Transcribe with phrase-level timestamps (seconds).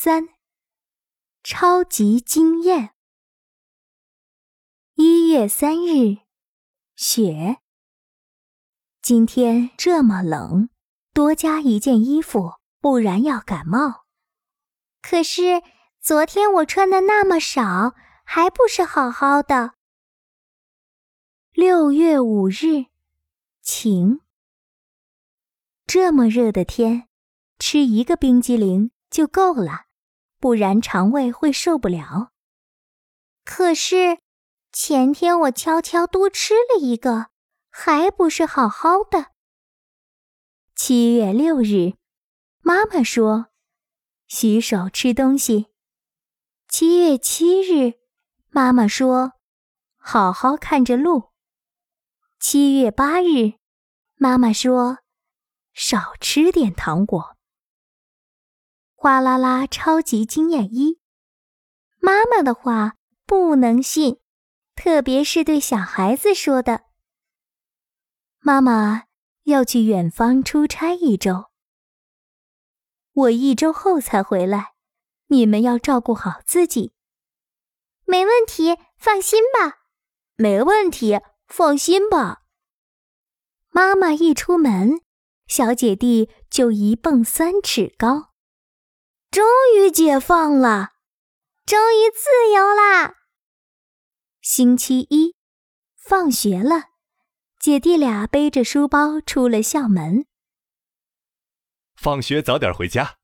[0.00, 0.28] 三，
[1.42, 2.94] 超级惊艳。
[4.94, 6.18] 一月三日，
[6.94, 7.58] 雪。
[9.02, 10.68] 今天这么冷，
[11.12, 14.04] 多加一件衣服，不然要感冒。
[15.02, 15.64] 可是
[16.00, 19.74] 昨天我穿的那么少，还不是好好的。
[21.50, 22.86] 六月五日，
[23.62, 24.20] 晴。
[25.88, 27.08] 这么热的天，
[27.58, 29.87] 吃一个冰激凌就够了，
[30.38, 32.30] 不然肠胃会受不了。
[33.44, 34.18] 可是
[34.72, 37.28] 前天我悄悄多吃了一个，
[37.70, 39.32] 还不是好好的。
[40.74, 41.94] 七月六日，
[42.60, 43.48] 妈妈说
[44.28, 45.68] ：“洗手吃东西。”
[46.68, 47.94] 七月七日，
[48.48, 49.32] 妈妈说
[49.96, 51.30] ：“好好看着路。”
[52.38, 53.54] 七月八日，
[54.16, 54.98] 妈妈说。
[55.74, 57.37] 少吃点糖果。
[59.00, 59.64] 哗啦啦！
[59.64, 60.98] 超级惊艳一，
[62.00, 64.18] 妈妈的话不能信，
[64.74, 66.86] 特别是对小孩子说的。
[68.40, 69.04] 妈妈
[69.44, 71.44] 要去远方出差一周，
[73.12, 74.72] 我一周后才回来，
[75.28, 76.92] 你们要照顾好自己。
[78.04, 79.78] 没问题，放心吧。
[80.34, 82.42] 没问题，放心吧。
[83.68, 85.02] 妈妈一出门。
[85.46, 88.32] 小姐弟就一蹦三尺高，
[89.88, 90.90] 于解放了，
[91.64, 93.14] 终于自由啦！
[94.42, 95.34] 星期一，
[95.96, 96.90] 放学了，
[97.58, 100.26] 姐弟俩背着书包出了校门。
[101.96, 103.16] 放学早点回家，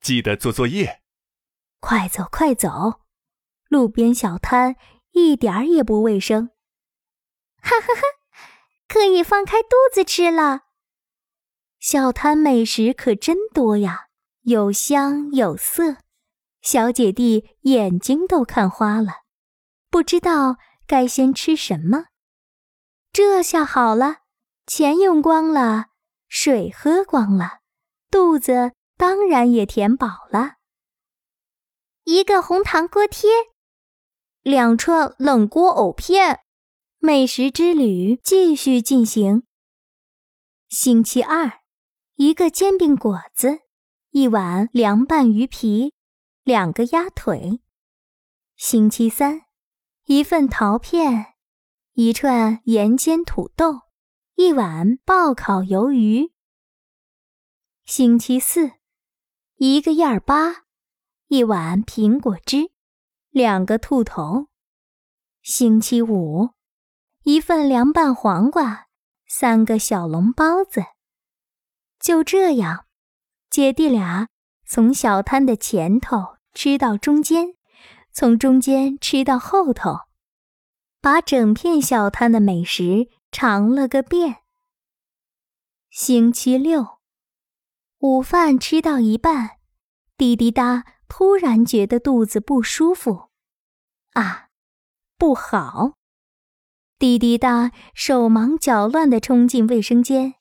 [0.00, 1.02] 记得做作业。
[1.78, 3.02] 快走快走，
[3.68, 4.74] 路边小摊
[5.12, 6.50] 一点儿也不卫生。
[7.62, 8.02] 哈哈哈，
[8.88, 10.62] 可以放开肚子吃了。
[11.78, 14.08] 小摊美食可真多呀，
[14.40, 15.98] 有香有色，
[16.70, 19.22] 小姐弟眼睛都看花了，
[19.88, 22.08] 不知道该先吃什么。
[23.10, 24.16] 这下好了，
[24.66, 25.86] 钱用光了，
[26.28, 27.60] 水喝光了，
[28.10, 30.56] 肚子当然也填饱了。
[32.04, 33.30] 一个红糖锅贴，
[34.42, 36.40] 两串冷锅藕片，
[36.98, 39.44] 美食之旅继续进行。
[40.68, 41.60] 星期二。
[42.16, 43.60] 一个煎饼果子，
[44.10, 45.94] 一碗凉拌鱼皮，
[46.48, 47.60] 两个鸭腿。
[48.56, 49.42] 星期三，
[50.06, 51.34] 一份桃片，
[51.92, 53.82] 一串盐煎土豆，
[54.34, 56.32] 一碗爆烤鱿鱼。
[57.84, 58.70] 星期四，
[59.56, 60.62] 一个燕儿粑，
[61.26, 62.70] 一碗苹果汁，
[63.28, 64.46] 两个兔头。
[65.42, 66.54] 星期五，
[67.24, 68.86] 一份凉拌黄瓜，
[69.26, 70.82] 三个小笼包子。
[72.00, 72.86] 就这样，
[73.50, 74.30] 姐弟俩
[74.64, 77.54] 从小摊的前头吃到中间，
[78.10, 80.08] 从中间吃到后头，
[81.00, 84.38] 把整片小摊的美食尝了个遍。
[85.88, 86.98] 星期六，
[88.00, 89.50] 午饭吃到一半，
[90.16, 93.28] 滴滴答突然觉得肚子不舒服，
[94.14, 94.48] 啊，
[95.16, 95.92] 不好！
[96.98, 100.34] 滴滴答手忙脚乱地冲进卫生间，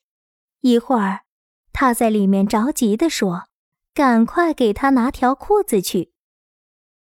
[0.62, 1.26] 一会儿。
[1.72, 3.50] 他在里面着急地说
[3.98, 6.14] ：“赶快给他拿条裤子去，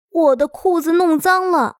[0.09, 1.77] 我的裤子弄脏了。”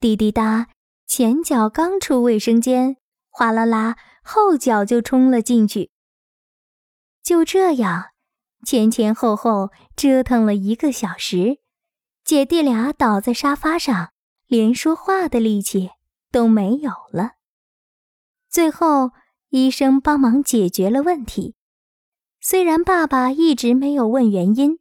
[0.00, 0.66] 滴滴答，
[1.06, 2.96] 前脚刚出卫生间，
[3.30, 5.92] 哗啦啦，后脚就冲了进去。
[7.22, 8.06] 就这样，
[8.66, 11.60] 前前后后折腾了一个小时，
[12.24, 14.12] 姐弟俩倒在沙发上，
[14.48, 15.90] 连说话的力气
[16.32, 17.34] 都没有了。
[18.50, 19.12] 最后，
[19.50, 21.54] 医生帮忙解决了问题。
[22.46, 24.78] 虽然爸爸一直没有问原因，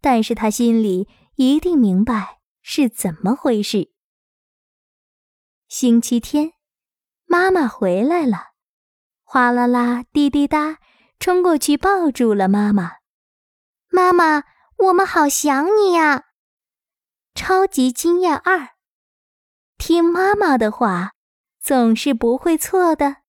[0.00, 3.90] 但是他心里一定明白是怎么回事。
[5.66, 6.52] 星期天，
[7.26, 8.52] 妈妈回来了，
[9.24, 10.78] 哗啦啦，滴滴答，
[11.18, 12.98] 冲过去抱住了妈妈。
[13.88, 14.44] 妈妈，
[14.78, 16.26] 我们好想你呀！
[17.34, 18.76] 超级惊讶二，
[19.76, 21.14] 听妈妈的话，
[21.60, 23.21] 总是不会错的。